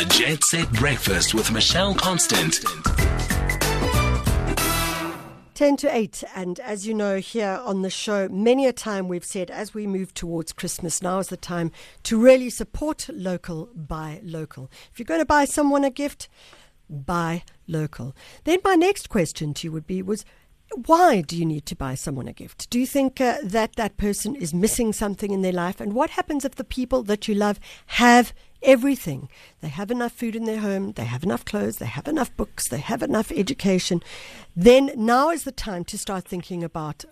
The 0.00 0.06
Jet 0.06 0.44
Set 0.44 0.72
Breakfast 0.72 1.34
with 1.34 1.52
Michelle 1.52 1.94
Constant. 1.94 2.64
10 5.52 5.76
to 5.76 5.94
8. 5.94 6.24
And 6.34 6.58
as 6.60 6.86
you 6.86 6.94
know, 6.94 7.18
here 7.18 7.60
on 7.62 7.82
the 7.82 7.90
show, 7.90 8.26
many 8.30 8.66
a 8.66 8.72
time 8.72 9.08
we've 9.08 9.26
said 9.26 9.50
as 9.50 9.74
we 9.74 9.86
move 9.86 10.14
towards 10.14 10.54
Christmas, 10.54 11.02
now 11.02 11.18
is 11.18 11.28
the 11.28 11.36
time 11.36 11.70
to 12.04 12.18
really 12.18 12.48
support 12.48 13.10
local, 13.12 13.68
buy 13.74 14.22
local. 14.24 14.70
If 14.90 14.98
you're 14.98 15.04
going 15.04 15.20
to 15.20 15.26
buy 15.26 15.44
someone 15.44 15.84
a 15.84 15.90
gift, 15.90 16.30
buy 16.88 17.42
local. 17.68 18.16
Then 18.44 18.60
my 18.64 18.76
next 18.76 19.10
question 19.10 19.52
to 19.52 19.66
you 19.66 19.72
would 19.72 19.86
be 19.86 20.00
was 20.00 20.24
why 20.86 21.20
do 21.20 21.36
you 21.36 21.44
need 21.44 21.66
to 21.66 21.76
buy 21.76 21.94
someone 21.94 22.26
a 22.26 22.32
gift? 22.32 22.70
Do 22.70 22.78
you 22.80 22.86
think 22.86 23.20
uh, 23.20 23.38
that 23.42 23.76
that 23.76 23.98
person 23.98 24.34
is 24.34 24.54
missing 24.54 24.94
something 24.94 25.30
in 25.30 25.42
their 25.42 25.52
life? 25.52 25.78
And 25.78 25.92
what 25.92 26.10
happens 26.10 26.46
if 26.46 26.54
the 26.54 26.64
people 26.64 27.02
that 27.02 27.28
you 27.28 27.34
love 27.34 27.60
have 27.86 28.32
everything? 28.62 29.28
They 29.60 29.68
have 29.68 29.90
enough 29.90 30.12
food 30.12 30.36
in 30.36 30.44
their 30.44 30.60
home, 30.60 30.92
they 30.92 31.04
have 31.04 31.22
enough 31.22 31.44
clothes, 31.44 31.78
they 31.78 31.86
have 31.86 32.08
enough 32.08 32.36
books, 32.36 32.68
they 32.68 32.78
have 32.80 33.02
enough 33.02 33.32
education. 33.32 34.02
Then 34.56 34.92
now 34.96 35.30
is 35.30 35.44
the 35.44 35.52
time 35.52 35.84
to 35.84 35.98
start 35.98 36.24
thinking 36.24 36.64
about 36.64 37.04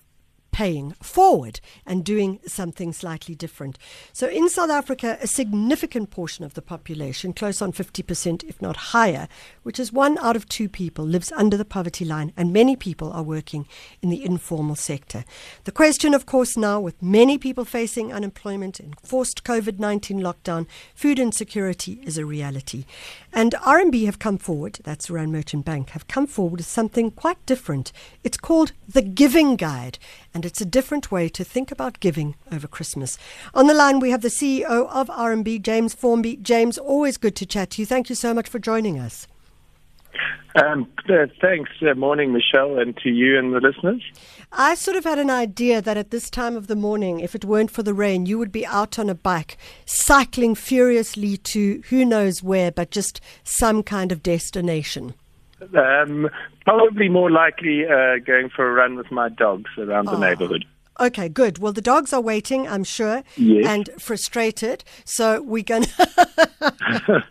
paying 0.51 0.93
forward 1.02 1.61
and 1.87 2.05
doing 2.05 2.41
something 2.47 2.93
slightly 2.93 3.34
different. 3.34 3.79
So 4.12 4.29
in 4.29 4.48
South 4.48 4.71
Africa, 4.71 5.19
a 5.21 5.27
significant 5.27 6.11
portion 6.11 6.45
of 6.45 6.55
the 6.55 6.62
population, 6.62 7.33
close 7.33 7.62
on 7.62 7.73
50%, 7.73 8.45
if 8.45 8.61
not 8.61 8.77
higher, 8.77 9.29
which 9.62 9.79
is 9.79 9.93
one 9.93 10.19
out 10.19 10.37
of 10.37 10.48
two 10.48 10.69
people, 10.69 11.05
lives 11.05 11.33
under 11.33 11.57
the 11.57 11.65
poverty 11.65 12.05
line, 12.05 12.33
and 12.37 12.52
many 12.52 12.77
people 12.77 13.12
are 13.12 13.23
working 13.23 13.66
in 14.02 14.11
the 14.11 14.24
informal 14.24 14.77
sector. 14.77 15.24
The 15.65 15.73
question, 15.73 16.15
of 16.15 16.27
course, 16.27 16.57
now 16.57 16.80
with 16.80 17.02
many 17.02 17.38
people 17.38 17.65
facing 17.65 18.12
unemployment 18.12 18.80
and 18.80 18.99
forced 19.01 19.45
COVID 19.45 19.79
19 19.79 20.21
lockdown, 20.21 20.66
food 20.95 21.19
insecurity 21.19 22.01
is 22.05 22.19
a 22.19 22.27
reality. 22.27 22.85
And 23.33 23.52
RMB 23.52 24.07
have 24.07 24.18
come 24.18 24.38
forward, 24.38 24.80
that's 24.83 25.10
Rand 25.10 25.33
Merchant 25.33 25.65
Bank, 25.65 25.90
have 25.90 26.09
come 26.09 26.27
forward 26.27 26.59
with 26.59 26.66
something 26.66 27.10
quite 27.10 27.45
different. 27.46 27.93
It's 28.24 28.37
called 28.37 28.73
the 28.88 29.02
Giving 29.02 29.57
Guide, 29.57 29.99
and 30.38 30.46
it's 30.46 30.60
a 30.60 30.64
different 30.64 31.10
way 31.10 31.28
to 31.28 31.42
think 31.42 31.72
about 31.72 31.98
giving 31.98 32.36
over 32.52 32.68
Christmas. 32.68 33.18
On 33.54 33.66
the 33.66 33.74
line, 33.74 33.98
we 33.98 34.12
have 34.12 34.22
the 34.22 34.28
CEO 34.28 34.86
of 34.88 35.08
RMB, 35.08 35.62
James 35.62 35.94
Formby. 35.94 36.36
James, 36.36 36.78
always 36.78 37.16
good 37.16 37.34
to 37.34 37.44
chat 37.44 37.70
to 37.70 37.82
you. 37.82 37.86
Thank 37.86 38.08
you 38.08 38.14
so 38.14 38.32
much 38.32 38.48
for 38.48 38.60
joining 38.60 39.00
us. 39.00 39.26
Um, 40.54 40.88
uh, 41.10 41.26
thanks. 41.40 41.72
Uh, 41.82 41.92
morning, 41.94 42.32
Michelle, 42.32 42.78
and 42.78 42.96
to 42.98 43.09
you 43.09 43.36
and 43.36 43.52
the 43.52 43.59
listeners. 43.59 44.00
I 44.52 44.76
sort 44.76 44.96
of 44.96 45.02
had 45.02 45.18
an 45.18 45.28
idea 45.28 45.82
that 45.82 45.96
at 45.96 46.12
this 46.12 46.30
time 46.30 46.56
of 46.56 46.68
the 46.68 46.76
morning, 46.76 47.18
if 47.18 47.34
it 47.34 47.44
weren't 47.44 47.72
for 47.72 47.82
the 47.82 47.92
rain, 47.92 48.24
you 48.24 48.38
would 48.38 48.52
be 48.52 48.64
out 48.64 48.96
on 48.96 49.10
a 49.10 49.16
bike, 49.16 49.59
cycling 49.86 50.54
furiously 50.54 51.36
to 51.36 51.82
who 51.88 52.04
knows 52.04 52.44
where, 52.44 52.70
but 52.70 52.92
just 52.92 53.20
some 53.42 53.82
kind 53.82 54.12
of 54.12 54.22
destination. 54.22 55.14
Um, 55.76 56.28
probably 56.64 57.09
more 57.09 57.30
likely 57.30 57.84
uh, 57.87 58.18
going 58.24 58.48
for 58.48 58.68
a 58.68 58.73
run 58.73 58.96
with 58.96 59.10
my 59.10 59.28
dogs 59.28 59.70
around 59.78 60.09
oh. 60.09 60.12
the 60.12 60.18
neighborhood. 60.18 60.65
Okay, 61.00 61.28
good. 61.28 61.59
Well, 61.59 61.73
the 61.73 61.80
dogs 61.80 62.12
are 62.12 62.20
waiting, 62.20 62.66
I'm 62.66 62.82
sure, 62.82 63.23
yes. 63.37 63.66
and 63.66 63.88
frustrated. 64.00 64.82
So 65.04 65.41
we're 65.42 65.62
going 65.62 65.84
to. 65.84 67.25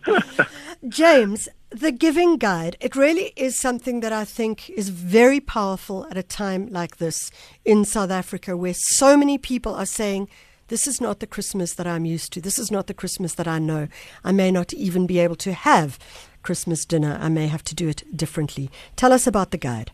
James, 0.88 1.50
the 1.68 1.92
Giving 1.92 2.38
Guide, 2.38 2.78
it 2.80 2.96
really 2.96 3.32
is 3.36 3.58
something 3.58 4.00
that 4.00 4.12
I 4.12 4.24
think 4.24 4.70
is 4.70 4.88
very 4.88 5.38
powerful 5.38 6.06
at 6.10 6.16
a 6.16 6.22
time 6.22 6.68
like 6.68 6.96
this 6.96 7.30
in 7.66 7.84
South 7.84 8.10
Africa, 8.10 8.56
where 8.56 8.74
so 8.74 9.18
many 9.18 9.36
people 9.36 9.74
are 9.74 9.84
saying, 9.84 10.30
This 10.68 10.86
is 10.86 10.98
not 10.98 11.20
the 11.20 11.26
Christmas 11.26 11.74
that 11.74 11.86
I'm 11.86 12.06
used 12.06 12.32
to. 12.32 12.40
This 12.40 12.58
is 12.58 12.70
not 12.70 12.86
the 12.86 12.94
Christmas 12.94 13.34
that 13.34 13.46
I 13.46 13.58
know. 13.58 13.88
I 14.24 14.32
may 14.32 14.50
not 14.50 14.72
even 14.72 15.06
be 15.06 15.18
able 15.18 15.36
to 15.36 15.52
have 15.52 15.98
Christmas 16.42 16.84
dinner. 16.84 17.18
I 17.20 17.28
may 17.28 17.46
have 17.46 17.64
to 17.64 17.74
do 17.74 17.88
it 17.88 18.04
differently. 18.16 18.70
Tell 18.96 19.12
us 19.12 19.26
about 19.26 19.50
the 19.50 19.58
guide. 19.58 19.90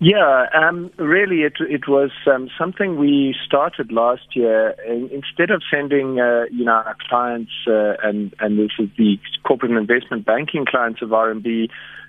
Yeah, 0.00 0.46
um, 0.52 0.90
really, 0.96 1.42
it 1.42 1.54
it 1.60 1.86
was 1.86 2.10
um, 2.26 2.50
something 2.58 2.96
we 2.98 3.36
started 3.46 3.92
last 3.92 4.34
year. 4.34 4.70
Instead 5.12 5.52
of 5.52 5.62
sending, 5.72 6.18
uh, 6.18 6.46
you 6.50 6.64
know, 6.64 6.72
our 6.72 6.96
clients 7.08 7.52
uh, 7.68 7.94
and 8.02 8.34
and 8.40 8.58
this 8.58 8.72
is 8.80 8.88
the 8.98 9.18
corporate 9.44 9.70
investment 9.70 10.26
banking 10.26 10.66
clients 10.66 11.02
of 11.02 11.10
RMB 11.10 11.68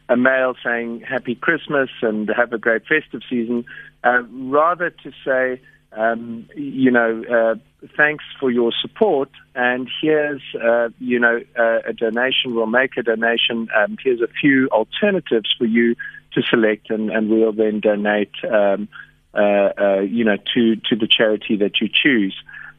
a 0.10 0.18
mail 0.18 0.56
saying 0.64 1.02
Happy 1.08 1.36
Christmas 1.36 1.90
and 2.02 2.30
have 2.36 2.52
a 2.54 2.58
great 2.58 2.84
festive 2.86 3.22
season, 3.30 3.66
uh, 4.04 4.24
rather 4.32 4.90
to 4.90 5.12
say, 5.26 5.62
um, 5.96 6.48
you 6.56 6.92
know, 6.92 7.24
uh, 7.24 7.56
thanks 7.96 8.24
for 8.40 8.50
your 8.50 8.72
support, 8.82 9.30
and 9.56 9.90
here's, 10.02 10.42
uh, 10.62 10.90
you 11.00 11.20
know, 11.20 11.42
uh, 11.58 11.80
a 11.86 11.94
donation. 11.94 12.56
We'll 12.56 12.66
make 12.66 12.98
a 12.98 13.04
donation. 13.04 13.68
Um, 13.76 13.98
here's 14.04 14.22
a 14.22 14.28
few 14.28 14.68
alternatives 14.72 15.54
for 15.58 15.66
you 15.66 15.96
to 16.34 16.42
select, 16.42 16.90
and, 16.90 17.12
and 17.12 17.30
we'll 17.30 17.54
then 17.54 17.80
donate, 17.80 18.32
um, 18.50 18.88
uh, 19.34 19.70
uh, 19.80 20.00
you 20.00 20.24
know, 20.24 20.38
to 20.54 20.76
to 20.78 20.96
the 20.96 21.08
charity 21.08 21.58
that 21.58 21.80
you 21.82 21.90
choose. 21.92 22.36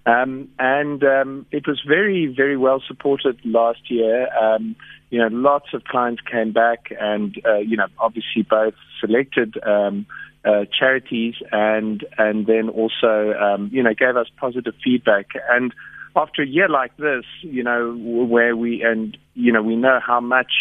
Um, 0.07 0.49
and 0.59 1.03
um, 1.03 1.47
it 1.51 1.67
was 1.67 1.81
very, 1.87 2.27
very 2.27 2.57
well 2.57 2.83
supported 2.87 3.39
last 3.45 3.91
year. 3.91 4.29
Um, 4.37 4.77
you 5.11 5.19
know, 5.19 5.29
lots 5.31 5.73
of 5.73 5.85
clients 5.85 6.21
came 6.31 6.53
back, 6.53 6.93
and 7.01 7.35
uh, 7.47 7.59
you 7.59 7.77
know, 7.77 7.87
obviously 7.99 8.43
both 8.43 8.75
selected 9.01 9.57
um, 9.65 10.07
uh, 10.45 10.65
charities 10.79 11.35
and 11.53 12.05
and 12.19 12.47
then 12.47 12.69
also 12.69 13.33
um, 13.41 13.71
you 13.73 13.83
know 13.83 13.95
gave 13.95 14.17
us 14.17 14.27
positive 14.37 14.75
feedback. 14.83 15.29
And 15.51 15.73
after 16.17 16.43
a 16.43 16.47
year 16.47 16.69
like 16.69 16.97
this, 16.97 17.25
you 17.41 17.63
know, 17.63 17.95
where 17.97 18.57
we 18.57 18.83
and 18.83 19.17
you 19.35 19.53
know 19.53 19.63
we 19.63 19.77
know 19.77 20.01
how 20.05 20.21
much 20.21 20.53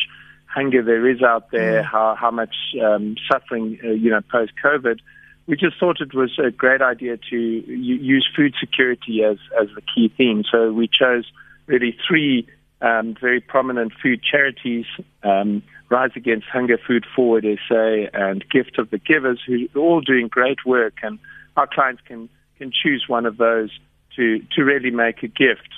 hunger 0.46 0.84
there 0.84 1.10
is 1.10 1.22
out 1.22 1.52
there, 1.52 1.84
mm. 1.84 1.86
how 1.86 2.16
how 2.20 2.32
much 2.32 2.56
um, 2.82 3.16
suffering 3.32 3.78
uh, 3.84 3.90
you 3.90 4.10
know 4.10 4.22
post 4.32 4.54
COVID. 4.64 5.00
We 5.46 5.58
just 5.58 5.78
thought 5.80 6.00
it 6.00 6.14
was 6.14 6.32
a 6.40 6.52
great 6.52 6.82
idea 6.82 7.18
to 7.30 7.38
use 7.38 8.28
food 8.36 8.54
security 8.60 9.24
as 9.24 9.38
as 9.62 9.68
the 9.76 9.82
key 9.82 10.14
theme. 10.16 10.44
So 10.50 10.72
we 10.72 10.88
chose 10.88 11.26
really 11.68 11.98
three 12.08 12.48
um, 12.84 13.16
very 13.20 13.40
prominent 13.40 13.94
food 14.02 14.22
charities, 14.22 14.86
um, 15.24 15.64
Rise 15.90 16.12
Against 16.16 16.48
Hunger, 16.48 16.78
Food 16.86 17.06
Forward 17.16 17.46
SA, 17.68 18.10
and 18.14 18.44
Gift 18.50 18.78
of 18.78 18.90
the 18.90 18.98
Givers, 18.98 19.40
who 19.48 19.68
are 19.74 19.80
all 19.80 20.02
doing 20.02 20.28
great 20.28 20.66
work. 20.66 20.96
And 21.02 21.18
our 21.56 21.68
clients 21.68 22.02
can, 22.06 22.30
can 22.58 22.72
choose 22.72 23.06
one 23.08 23.26
of 23.26 23.38
those 23.38 23.70
to, 24.18 24.40
to 24.56 24.64
really 24.64 24.92
make 24.92 25.24
a 25.24 25.28
gift. 25.28 25.70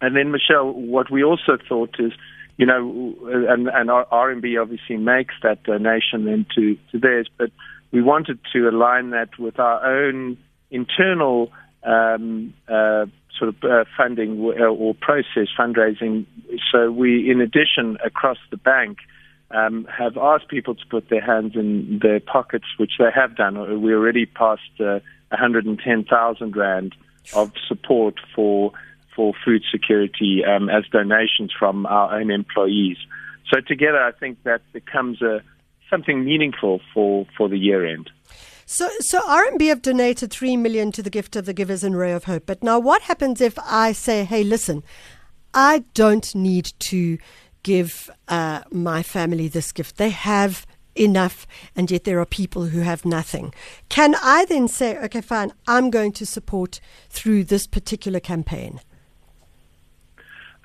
And 0.00 0.16
then, 0.16 0.30
Michelle, 0.30 0.72
what 0.72 1.10
we 1.10 1.24
also 1.24 1.58
thought 1.68 1.96
is, 1.98 2.12
you 2.56 2.66
know, 2.66 3.16
and, 3.48 3.68
and 3.68 3.90
our 3.90 4.06
RMB 4.06 4.60
obviously 4.60 4.98
makes 4.98 5.34
that 5.42 5.62
donation 5.64 6.28
into 6.28 6.78
to 6.92 6.98
theirs, 6.98 7.28
but 7.38 7.50
we 7.92 8.02
wanted 8.02 8.38
to 8.52 8.68
align 8.68 9.10
that 9.10 9.38
with 9.38 9.58
our 9.58 9.84
own 9.84 10.38
internal 10.70 11.50
um, 11.82 12.54
uh, 12.68 13.06
sort 13.38 13.48
of 13.48 13.64
uh, 13.64 13.84
funding 13.96 14.40
or 14.40 14.94
process 14.94 15.48
fundraising. 15.58 16.26
So 16.70 16.90
we, 16.90 17.30
in 17.30 17.40
addition, 17.40 17.96
across 18.04 18.38
the 18.50 18.56
bank, 18.56 18.98
um, 19.50 19.86
have 19.86 20.16
asked 20.16 20.48
people 20.48 20.74
to 20.74 20.86
put 20.88 21.08
their 21.08 21.24
hands 21.24 21.56
in 21.56 21.98
their 22.02 22.20
pockets, 22.20 22.66
which 22.76 22.92
they 22.98 23.10
have 23.12 23.36
done. 23.36 23.82
We 23.82 23.92
already 23.92 24.26
passed 24.26 24.78
uh, 24.78 25.00
110,000 25.30 26.56
rand 26.56 26.94
of 27.34 27.52
support 27.68 28.14
for 28.34 28.72
for 29.16 29.34
food 29.44 29.62
security 29.72 30.42
um, 30.44 30.68
as 30.70 30.84
donations 30.92 31.52
from 31.58 31.84
our 31.86 32.20
own 32.20 32.30
employees. 32.30 32.96
So 33.52 33.60
together, 33.60 33.98
I 33.98 34.12
think 34.12 34.44
that 34.44 34.62
becomes 34.72 35.20
a 35.20 35.42
something 35.90 36.24
meaningful 36.24 36.80
for 36.94 37.26
for 37.36 37.48
the 37.48 37.58
year 37.58 37.84
end. 37.84 38.10
So, 38.64 38.88
so 39.00 39.20
RMB 39.22 39.66
have 39.66 39.82
donated 39.82 40.30
three 40.30 40.56
million 40.56 40.92
to 40.92 41.02
the 41.02 41.10
gift 41.10 41.34
of 41.34 41.44
the 41.44 41.52
givers 41.52 41.82
and 41.82 41.98
ray 41.98 42.12
of 42.12 42.24
hope. 42.24 42.46
But 42.46 42.62
now, 42.62 42.78
what 42.78 43.02
happens 43.02 43.40
if 43.40 43.58
I 43.58 43.90
say, 43.92 44.24
"Hey, 44.24 44.44
listen, 44.44 44.84
I 45.52 45.84
don't 45.94 46.32
need 46.34 46.72
to 46.78 47.18
give 47.64 48.08
uh, 48.28 48.60
my 48.70 49.02
family 49.02 49.48
this 49.48 49.72
gift. 49.72 49.96
They 49.96 50.10
have 50.10 50.66
enough, 50.94 51.46
and 51.74 51.90
yet 51.90 52.04
there 52.04 52.20
are 52.20 52.26
people 52.26 52.66
who 52.66 52.82
have 52.82 53.04
nothing." 53.04 53.52
Can 53.88 54.14
I 54.22 54.44
then 54.44 54.68
say, 54.68 54.96
"Okay, 54.98 55.20
fine, 55.20 55.52
I'm 55.66 55.90
going 55.90 56.12
to 56.12 56.24
support 56.24 56.80
through 57.08 57.44
this 57.44 57.66
particular 57.66 58.20
campaign"? 58.20 58.80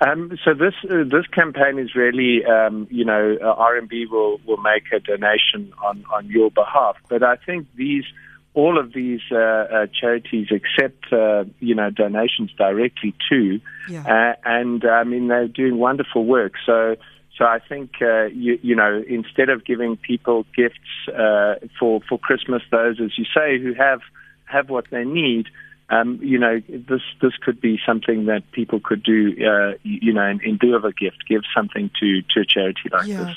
Um, 0.00 0.38
so 0.44 0.52
this 0.52 0.74
uh, 0.84 1.04
this 1.04 1.26
campaign 1.32 1.78
is 1.78 1.94
really, 1.94 2.44
um, 2.44 2.86
you 2.90 3.04
know, 3.04 3.36
uh, 3.40 3.54
RMB 3.56 4.10
will 4.10 4.38
will 4.46 4.58
make 4.58 4.84
a 4.92 5.00
donation 5.00 5.72
on 5.82 6.04
on 6.12 6.26
your 6.26 6.50
behalf. 6.50 6.96
But 7.08 7.22
I 7.22 7.36
think 7.36 7.66
these 7.76 8.04
all 8.52 8.78
of 8.78 8.92
these 8.92 9.20
uh, 9.32 9.36
uh, 9.36 9.86
charities 9.98 10.48
accept, 10.50 11.12
uh, 11.12 11.44
you 11.60 11.74
know, 11.74 11.90
donations 11.90 12.50
directly 12.58 13.14
too, 13.30 13.60
yeah. 13.88 14.02
Uh, 14.02 14.34
and 14.44 14.84
I 14.84 15.04
mean 15.04 15.28
they're 15.28 15.48
doing 15.48 15.78
wonderful 15.78 16.24
work. 16.24 16.54
So. 16.64 16.96
So 17.38 17.44
I 17.44 17.58
think 17.58 17.96
uh, 18.00 18.28
you, 18.32 18.58
you 18.62 18.74
know 18.74 19.04
instead 19.06 19.50
of 19.50 19.62
giving 19.66 19.98
people 19.98 20.46
gifts 20.56 20.78
uh, 21.14 21.56
for 21.78 22.00
for 22.08 22.18
Christmas, 22.18 22.62
those 22.70 22.98
as 22.98 23.10
you 23.18 23.26
say 23.26 23.58
who 23.62 23.74
have 23.74 24.00
have 24.46 24.70
what 24.70 24.86
they 24.90 25.04
need, 25.04 25.48
um, 25.88 26.18
you 26.22 26.38
know, 26.38 26.60
this 26.68 27.02
this 27.20 27.32
could 27.40 27.60
be 27.60 27.78
something 27.86 28.26
that 28.26 28.50
people 28.52 28.80
could 28.80 29.02
do, 29.02 29.32
uh, 29.46 29.74
you 29.82 30.12
know, 30.12 30.26
in, 30.26 30.40
in 30.42 30.58
lieu 30.62 30.74
of 30.74 30.84
a 30.84 30.92
gift, 30.92 31.24
give 31.28 31.42
something 31.54 31.90
to 32.00 32.22
to 32.22 32.40
a 32.40 32.44
charity 32.44 32.88
like 32.90 33.06
Yeah. 33.06 33.24
this. 33.24 33.36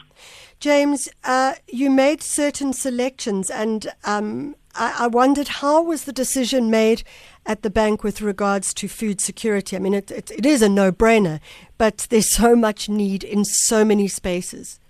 James, 0.59 1.07
uh, 1.23 1.53
you 1.67 1.89
made 1.89 2.21
certain 2.21 2.73
selections, 2.73 3.49
and 3.49 3.87
um, 4.03 4.55
I, 4.75 5.05
I 5.05 5.07
wondered 5.07 5.47
how 5.47 5.81
was 5.81 6.03
the 6.03 6.11
decision 6.11 6.69
made 6.69 7.03
at 7.45 7.61
the 7.63 7.69
bank 7.69 8.03
with 8.03 8.21
regards 8.21 8.73
to 8.73 8.89
food 8.89 9.21
security? 9.21 9.77
I 9.77 9.79
mean, 9.79 9.93
it, 9.93 10.11
it, 10.11 10.31
it 10.31 10.45
is 10.45 10.61
a 10.61 10.67
no-brainer, 10.67 11.39
but 11.77 12.07
there's 12.09 12.29
so 12.29 12.57
much 12.57 12.89
need 12.89 13.23
in 13.23 13.45
so 13.45 13.85
many 13.85 14.09
spaces. 14.09 14.81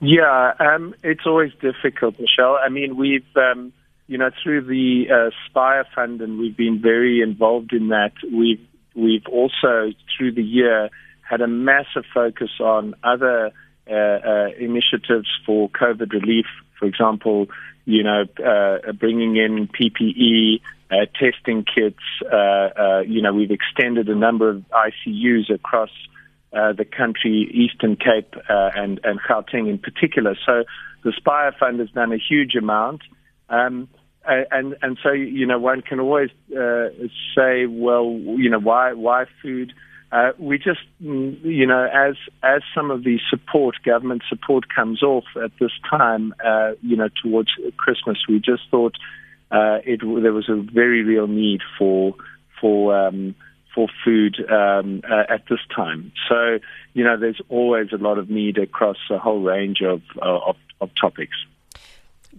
Yeah, 0.00 0.54
um, 0.58 0.96
it's 1.04 1.24
always 1.24 1.52
difficult, 1.60 2.18
Michelle. 2.18 2.58
I 2.60 2.68
mean, 2.68 2.96
we've, 2.96 3.36
um, 3.36 3.72
you 4.12 4.18
know, 4.18 4.30
through 4.42 4.60
the 4.66 5.06
uh, 5.10 5.30
Spire 5.46 5.86
Fund, 5.94 6.20
and 6.20 6.38
we've 6.38 6.54
been 6.54 6.82
very 6.82 7.22
involved 7.22 7.72
in 7.72 7.88
that. 7.88 8.12
We've 8.30 8.60
we've 8.94 9.24
also 9.26 9.94
through 10.14 10.32
the 10.34 10.42
year 10.42 10.90
had 11.22 11.40
a 11.40 11.48
massive 11.48 12.04
focus 12.12 12.50
on 12.60 12.94
other 13.02 13.52
uh, 13.90 13.94
uh, 13.94 14.48
initiatives 14.58 15.28
for 15.46 15.70
COVID 15.70 16.12
relief. 16.12 16.44
For 16.78 16.84
example, 16.84 17.46
you 17.86 18.02
know, 18.02 18.24
uh, 18.44 18.92
bringing 18.92 19.36
in 19.36 19.66
PPE, 19.66 20.60
uh, 20.90 21.06
testing 21.18 21.64
kits. 21.64 22.04
Uh, 22.30 22.36
uh, 22.36 23.00
you 23.06 23.22
know, 23.22 23.32
we've 23.32 23.50
extended 23.50 24.10
a 24.10 24.14
number 24.14 24.50
of 24.50 24.62
ICUs 24.72 25.50
across 25.50 25.88
uh, 26.52 26.74
the 26.74 26.84
country, 26.84 27.48
Eastern 27.50 27.96
Cape 27.96 28.34
uh, 28.50 28.72
and 28.76 29.00
and 29.04 29.18
Gauteng 29.26 29.70
in 29.70 29.78
particular. 29.78 30.36
So 30.44 30.64
the 31.02 31.14
Spire 31.16 31.54
Fund 31.58 31.80
has 31.80 31.88
done 31.92 32.12
a 32.12 32.18
huge 32.18 32.56
amount, 32.56 33.00
um, 33.48 33.88
and 34.24 34.76
and 34.82 34.98
so 35.02 35.12
you 35.12 35.46
know 35.46 35.58
one 35.58 35.82
can 35.82 36.00
always 36.00 36.30
uh, 36.56 36.88
say, 37.36 37.66
well, 37.66 38.10
you 38.10 38.50
know, 38.50 38.60
why 38.60 38.92
why 38.92 39.26
food? 39.42 39.72
Uh, 40.12 40.32
we 40.38 40.58
just, 40.58 40.80
mm, 41.02 41.42
you 41.42 41.66
know, 41.66 41.88
as 41.90 42.16
as 42.42 42.60
some 42.74 42.90
of 42.90 43.02
the 43.02 43.18
support, 43.30 43.76
government 43.82 44.22
support 44.28 44.64
comes 44.74 45.02
off 45.02 45.24
at 45.42 45.50
this 45.58 45.70
time, 45.88 46.34
uh, 46.44 46.72
you 46.82 46.96
know, 46.96 47.08
towards 47.22 47.50
Christmas, 47.78 48.18
we 48.28 48.38
just 48.38 48.62
thought 48.70 48.94
uh, 49.50 49.78
it 49.84 50.00
there 50.00 50.32
was 50.32 50.48
a 50.48 50.56
very 50.56 51.02
real 51.02 51.26
need 51.26 51.60
for 51.78 52.14
for 52.60 52.94
um, 52.94 53.34
for 53.74 53.88
food 54.04 54.36
um, 54.50 55.02
uh, 55.10 55.32
at 55.32 55.44
this 55.48 55.60
time. 55.74 56.12
So, 56.28 56.58
you 56.94 57.04
know, 57.04 57.18
there's 57.18 57.40
always 57.48 57.88
a 57.92 57.96
lot 57.96 58.18
of 58.18 58.28
need 58.28 58.58
across 58.58 58.98
a 59.10 59.18
whole 59.18 59.40
range 59.40 59.80
of 59.82 60.02
uh, 60.20 60.38
of, 60.46 60.56
of 60.80 60.90
topics. 61.00 61.36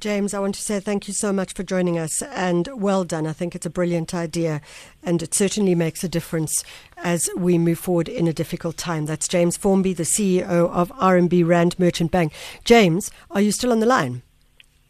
James, 0.03 0.33
I 0.33 0.39
want 0.39 0.53
to 0.55 0.61
say 0.61 0.81
thank 0.81 1.07
you 1.07 1.13
so 1.13 1.31
much 1.31 1.53
for 1.53 1.63
joining 1.63 1.97
us 1.97 2.21
and 2.23 2.67
well 2.73 3.05
done. 3.05 3.25
I 3.25 3.31
think 3.31 3.55
it's 3.55 3.65
a 3.65 3.69
brilliant 3.69 4.13
idea 4.13 4.59
and 5.01 5.23
it 5.23 5.33
certainly 5.33 5.75
makes 5.75 6.03
a 6.03 6.09
difference 6.09 6.65
as 6.97 7.29
we 7.37 7.57
move 7.57 7.79
forward 7.79 8.09
in 8.09 8.27
a 8.27 8.33
difficult 8.33 8.75
time. 8.75 9.05
That's 9.05 9.29
James 9.29 9.55
Formby, 9.55 9.93
the 9.93 10.03
CEO 10.03 10.69
of 10.69 10.89
RMB 10.89 11.47
Rand 11.47 11.79
Merchant 11.79 12.11
Bank. 12.11 12.33
James, 12.65 13.11
are 13.31 13.39
you 13.39 13.53
still 13.53 13.71
on 13.71 13.79
the 13.79 13.85
line? 13.85 14.23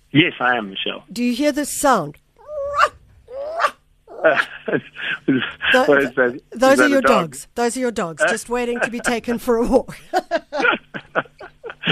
Yes, 0.10 0.34
I 0.40 0.58
am, 0.58 0.72
Michelle. 0.72 1.04
Do 1.14 1.24
you 1.24 1.36
hear 1.36 1.52
this 1.52 1.72
sound? 1.80 2.18
What 4.66 6.02
is 6.02 6.16
that? 6.16 6.36
Is 6.36 6.42
Those 6.60 6.80
are 6.80 6.88
your 6.88 7.02
dog? 7.02 7.12
Uh. 7.12 7.22
dogs. 7.22 7.48
Those 7.54 7.78
are 7.78 7.80
your 7.82 7.92
dogs, 7.92 8.24
just 8.30 8.50
waiting 8.50 8.80
to 8.80 8.90
be 8.90 9.00
taken 9.14 9.38
for 9.38 9.58
a 9.58 9.68
walk. 9.68 9.96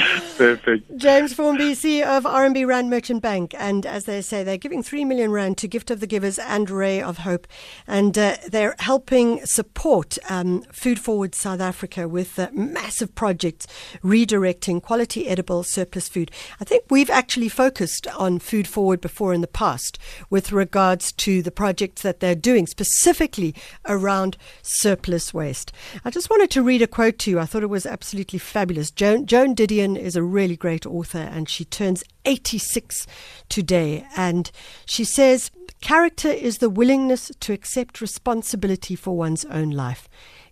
Perfect. 0.37 0.97
James 0.97 1.33
Formby, 1.33 1.73
CEO 1.73 2.17
of 2.17 2.23
RMB 2.23 2.65
Rand 2.67 2.89
Merchant 2.89 3.21
Bank, 3.21 3.53
and 3.57 3.85
as 3.85 4.05
they 4.05 4.21
say, 4.21 4.43
they're 4.43 4.57
giving 4.57 4.83
three 4.83 5.05
million 5.05 5.31
rand 5.31 5.57
to 5.59 5.67
Gift 5.67 5.91
of 5.91 5.99
the 5.99 6.07
Givers 6.07 6.39
and 6.39 6.69
Ray 6.69 7.01
of 7.01 7.19
Hope, 7.19 7.47
and 7.87 8.17
uh, 8.17 8.37
they're 8.47 8.75
helping 8.79 9.45
support 9.45 10.17
um, 10.29 10.61
Food 10.71 10.99
Forward 10.99 11.35
South 11.35 11.59
Africa 11.59 12.07
with 12.07 12.37
uh, 12.39 12.49
massive 12.53 13.13
projects 13.15 13.67
redirecting 14.03 14.81
quality 14.81 15.27
edible 15.27 15.63
surplus 15.63 16.07
food. 16.07 16.31
I 16.59 16.65
think 16.65 16.85
we've 16.89 17.09
actually 17.09 17.49
focused 17.49 18.07
on 18.07 18.39
Food 18.39 18.67
Forward 18.67 19.01
before 19.01 19.33
in 19.33 19.41
the 19.41 19.47
past 19.47 19.99
with 20.29 20.51
regards 20.51 21.11
to 21.13 21.41
the 21.41 21.51
projects 21.51 22.01
that 22.01 22.19
they're 22.19 22.35
doing 22.35 22.67
specifically 22.67 23.53
around 23.87 24.37
surplus 24.61 25.33
waste. 25.33 25.71
I 26.03 26.09
just 26.09 26.29
wanted 26.29 26.49
to 26.51 26.63
read 26.63 26.81
a 26.81 26.87
quote 26.87 27.19
to 27.19 27.31
you. 27.31 27.39
I 27.39 27.45
thought 27.45 27.63
it 27.63 27.67
was 27.67 27.85
absolutely 27.85 28.39
fabulous. 28.39 28.91
Joan, 28.91 29.25
Joan 29.25 29.55
Didion 29.55 29.90
is 29.95 30.15
a 30.15 30.23
really 30.23 30.55
great 30.55 30.85
author 30.85 31.19
and 31.19 31.47
she 31.47 31.65
turns 31.65 32.03
86 32.25 33.07
today. 33.49 34.05
And 34.15 34.51
she 34.85 35.03
says, 35.03 35.51
Character 35.81 36.29
is 36.29 36.59
the 36.59 36.69
willingness 36.69 37.31
to 37.39 37.53
accept 37.53 38.01
responsibility 38.01 38.95
for 38.95 39.17
one's 39.17 39.45
own 39.45 39.71
life. 39.71 40.07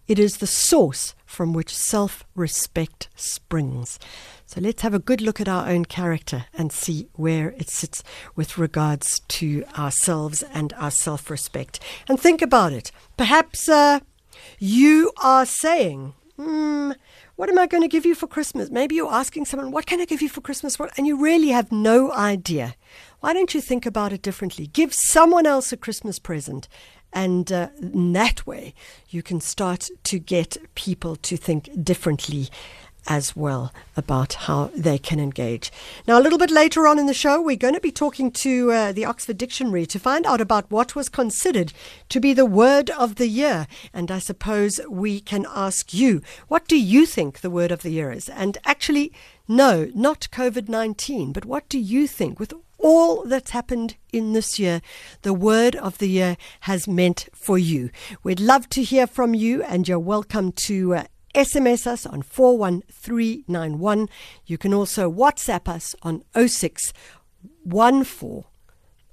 It 0.07 0.17
is 0.17 0.37
the 0.37 0.47
source 0.47 1.13
from 1.23 1.53
which 1.53 1.75
self 1.75 2.25
respect 2.35 3.09
springs. 3.15 3.99
So 4.47 4.59
let's 4.59 4.81
have 4.81 4.95
a 4.95 4.99
good 4.99 5.21
look 5.21 5.39
at 5.39 5.47
our 5.47 5.69
own 5.69 5.85
character 5.85 6.45
and 6.55 6.71
see 6.71 7.07
where 7.13 7.51
it 7.51 7.69
sits 7.69 8.03
with 8.35 8.57
regards 8.57 9.19
to 9.19 9.63
ourselves 9.77 10.41
and 10.41 10.73
our 10.73 10.89
self 10.89 11.29
respect. 11.29 11.79
And 12.07 12.19
think 12.19 12.41
about 12.41 12.73
it. 12.73 12.91
Perhaps 13.17 13.69
uh, 13.69 13.99
you 14.57 15.11
are 15.21 15.45
saying, 15.45 16.15
hmm, 16.39 16.91
what 17.35 17.49
am 17.49 17.59
I 17.59 17.67
going 17.67 17.83
to 17.83 17.89
give 17.89 18.05
you 18.05 18.15
for 18.15 18.27
Christmas? 18.27 18.69
Maybe 18.69 18.95
you're 18.95 19.11
asking 19.11 19.45
someone, 19.45 19.71
what 19.71 19.85
can 19.85 19.99
I 19.99 20.05
give 20.05 20.21
you 20.21 20.29
for 20.29 20.39
Christmas? 20.39 20.77
And 20.97 21.05
you 21.05 21.21
really 21.21 21.49
have 21.49 21.71
no 21.71 22.11
idea. 22.13 22.75
Why 23.19 23.33
don't 23.33 23.53
you 23.53 23.59
think 23.59 23.85
about 23.85 24.13
it 24.13 24.21
differently? 24.21 24.67
Give 24.67 24.93
someone 24.93 25.45
else 25.45 25.73
a 25.73 25.77
Christmas 25.77 26.17
present. 26.17 26.69
And 27.11 27.51
uh, 27.51 27.69
that 27.81 28.47
way, 28.47 28.73
you 29.09 29.21
can 29.21 29.41
start 29.41 29.89
to 30.03 30.19
get 30.19 30.57
people 30.75 31.15
to 31.17 31.35
think 31.35 31.83
differently 31.83 32.49
as 33.07 33.35
well 33.35 33.73
about 33.95 34.33
how 34.33 34.71
they 34.75 34.97
can 34.97 35.19
engage. 35.19 35.71
Now, 36.07 36.19
a 36.19 36.21
little 36.21 36.37
bit 36.37 36.51
later 36.51 36.87
on 36.87 36.99
in 36.99 37.05
the 37.05 37.13
show, 37.13 37.41
we're 37.41 37.55
going 37.55 37.73
to 37.73 37.79
be 37.79 37.91
talking 37.91 38.31
to 38.31 38.71
uh, 38.71 38.91
the 38.91 39.05
Oxford 39.05 39.37
Dictionary 39.37 39.85
to 39.87 39.99
find 39.99 40.25
out 40.25 40.41
about 40.41 40.69
what 40.69 40.95
was 40.95 41.09
considered 41.09 41.73
to 42.09 42.19
be 42.19 42.33
the 42.33 42.45
word 42.45 42.89
of 42.91 43.15
the 43.15 43.27
year. 43.27 43.67
And 43.93 44.11
I 44.11 44.19
suppose 44.19 44.79
we 44.89 45.19
can 45.19 45.45
ask 45.53 45.93
you, 45.93 46.21
what 46.47 46.67
do 46.67 46.77
you 46.77 47.05
think 47.05 47.39
the 47.39 47.49
word 47.49 47.71
of 47.71 47.81
the 47.81 47.91
year 47.91 48.11
is? 48.11 48.29
And 48.29 48.57
actually, 48.65 49.11
no, 49.47 49.89
not 49.95 50.27
COVID 50.31 50.69
19, 50.69 51.33
but 51.33 51.45
what 51.45 51.67
do 51.69 51.79
you 51.79 52.07
think 52.07 52.39
with 52.39 52.53
all 52.79 53.23
that's 53.23 53.51
happened 53.51 53.97
in 54.11 54.33
this 54.33 54.57
year, 54.57 54.81
the 55.21 55.33
word 55.33 55.75
of 55.75 55.97
the 55.97 56.07
year 56.07 56.37
has 56.61 56.87
meant 56.87 57.27
for 57.33 57.57
you. 57.57 57.89
We'd 58.23 58.39
love 58.39 58.69
to 58.69 58.83
hear 58.83 59.05
from 59.05 59.33
you, 59.33 59.61
and 59.63 59.87
you're 59.87 59.99
welcome 59.99 60.51
to. 60.53 60.95
Uh, 60.95 61.03
SMS 61.35 61.85
us 61.87 62.05
on 62.05 62.21
41391. 62.21 64.07
You 64.45 64.57
can 64.57 64.73
also 64.73 65.11
WhatsApp 65.11 65.67
us 65.67 65.95
on 66.01 66.23
0614 66.33 68.45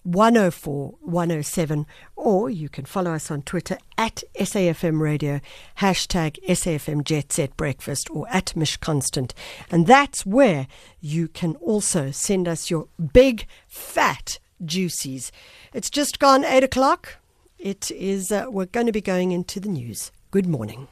104 0.06 0.94
107, 1.00 1.86
or 2.14 2.48
you 2.48 2.68
can 2.68 2.84
follow 2.84 3.12
us 3.12 3.30
on 3.30 3.42
Twitter 3.42 3.76
at 3.98 4.22
SAFM 4.38 5.00
Radio, 5.00 5.40
hashtag 5.78 6.38
SAFM 6.48 7.02
Jet 7.02 7.32
Set 7.32 7.56
Breakfast, 7.56 8.08
or 8.10 8.26
at 8.30 8.54
Mish 8.54 8.76
Constant. 8.76 9.34
And 9.70 9.86
that's 9.86 10.24
where 10.24 10.68
you 11.00 11.26
can 11.26 11.56
also 11.56 12.12
send 12.12 12.46
us 12.46 12.70
your 12.70 12.86
big, 13.12 13.46
fat 13.66 14.38
juicies. 14.64 15.32
It's 15.74 15.90
just 15.90 16.20
gone 16.20 16.44
8 16.44 16.62
o'clock. 16.62 17.16
It 17.58 17.90
is, 17.90 18.30
uh, 18.30 18.46
we're 18.48 18.66
going 18.66 18.86
to 18.86 18.92
be 18.92 19.00
going 19.00 19.32
into 19.32 19.58
the 19.58 19.68
news. 19.68 20.12
Good 20.30 20.46
morning. 20.46 20.86